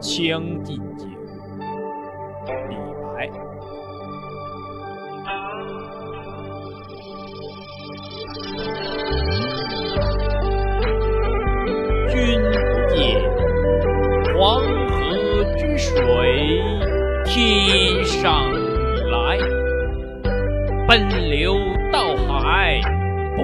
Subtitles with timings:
[0.00, 1.04] 将进酒》。
[2.68, 2.74] 李
[3.14, 3.28] 白。
[12.10, 12.98] 君不见，
[14.34, 14.96] 黄河
[15.56, 15.94] 之水
[17.24, 18.50] 天上
[19.10, 19.38] 来，
[20.86, 20.88] 奔
[21.30, 21.54] 流
[21.92, 22.80] 到海
[23.36, 23.38] 不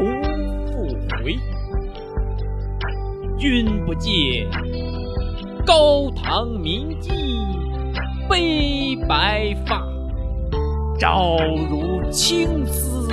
[0.67, 0.73] 复
[1.23, 1.37] 回。
[3.37, 4.49] 君不见，
[5.67, 7.15] 高堂明镜
[8.29, 9.83] 悲白发，
[11.01, 11.39] 朝
[11.71, 13.09] 如青丝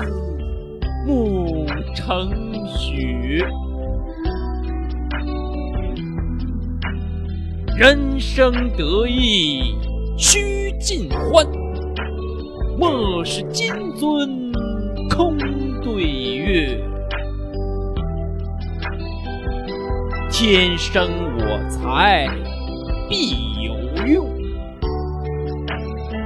[1.07, 2.29] 暮成
[2.67, 3.47] 雪。
[7.77, 9.73] 人生得意
[10.17, 11.47] 须尽欢，
[12.77, 14.29] 莫使金樽
[15.09, 15.37] 空
[15.81, 16.83] 对月。
[20.43, 22.27] 天生我材
[23.07, 23.75] 必有
[24.07, 24.27] 用，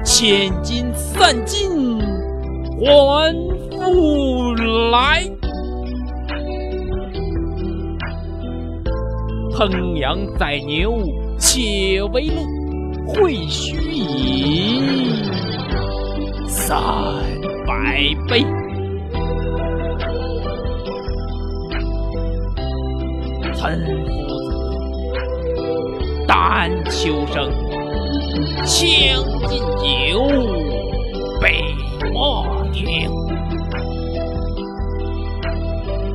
[0.02, 1.68] 千金散尽
[2.80, 3.34] 还
[3.70, 4.54] 复
[4.90, 5.22] 来。
[9.52, 10.98] 烹羊宰牛
[11.38, 12.40] 且为乐，
[13.06, 14.82] 会须一饮
[16.48, 16.80] 三
[17.66, 18.42] 百杯。
[23.66, 24.54] 岑夫子，
[26.28, 27.50] 丹丘生，
[28.64, 28.68] 将
[29.48, 30.28] 进酒，
[31.40, 31.64] 杯
[32.12, 33.10] 莫停。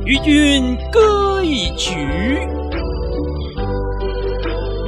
[0.06, 2.38] 与君歌一曲，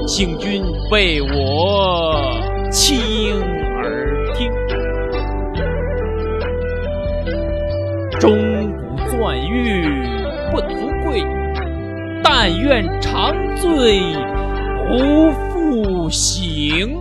[0.06, 2.40] 请君为我
[2.70, 2.98] 倾
[3.42, 4.50] 耳听。
[8.18, 8.72] 钟
[9.10, 9.86] 鼓馔玉
[10.50, 11.22] 不足贵。
[12.27, 14.00] 但愿长醉
[14.89, 16.98] 不复醒。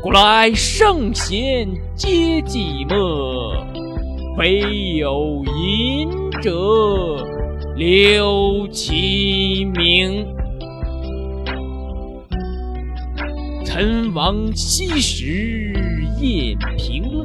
[0.00, 3.64] 古来圣贤皆寂寞，
[4.38, 4.60] 惟
[4.98, 6.08] 有饮
[6.40, 6.52] 者
[7.76, 10.24] 留其名。
[13.64, 15.72] 陈王昔时
[16.20, 17.24] 宴平乐，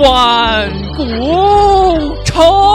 [0.00, 1.04] 万古
[2.24, 2.69] 愁。